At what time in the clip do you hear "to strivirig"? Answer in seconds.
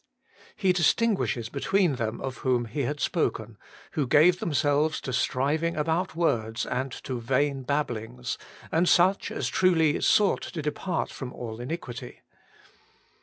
5.01-5.77